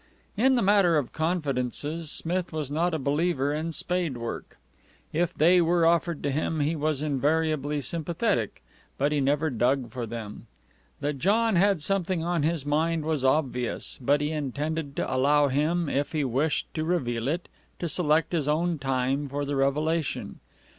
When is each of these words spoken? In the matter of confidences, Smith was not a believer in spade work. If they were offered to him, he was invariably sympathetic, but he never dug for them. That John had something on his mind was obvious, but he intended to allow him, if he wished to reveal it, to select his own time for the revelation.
In 0.35 0.55
the 0.55 0.63
matter 0.63 0.97
of 0.97 1.13
confidences, 1.13 2.09
Smith 2.09 2.51
was 2.51 2.71
not 2.71 2.95
a 2.95 2.97
believer 2.97 3.53
in 3.53 3.71
spade 3.71 4.17
work. 4.17 4.57
If 5.13 5.31
they 5.35 5.61
were 5.61 5.85
offered 5.85 6.23
to 6.23 6.31
him, 6.31 6.59
he 6.59 6.75
was 6.75 7.03
invariably 7.03 7.81
sympathetic, 7.81 8.63
but 8.97 9.11
he 9.11 9.21
never 9.21 9.51
dug 9.51 9.91
for 9.91 10.07
them. 10.07 10.47
That 11.01 11.19
John 11.19 11.55
had 11.55 11.83
something 11.83 12.23
on 12.23 12.41
his 12.41 12.65
mind 12.65 13.05
was 13.05 13.23
obvious, 13.23 13.99
but 14.01 14.21
he 14.21 14.31
intended 14.31 14.95
to 14.95 15.13
allow 15.13 15.49
him, 15.49 15.87
if 15.87 16.13
he 16.13 16.23
wished 16.23 16.73
to 16.73 16.83
reveal 16.83 17.27
it, 17.27 17.47
to 17.77 17.87
select 17.87 18.31
his 18.31 18.47
own 18.47 18.79
time 18.79 19.29
for 19.29 19.45
the 19.45 19.55
revelation. 19.55 20.39